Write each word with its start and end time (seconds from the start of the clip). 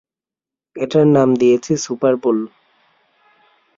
এটার 0.75 1.05
নাম 1.07 1.29
দিয়েছি 1.35 1.71
সুপার 1.77 2.13
বোল। 2.15 2.39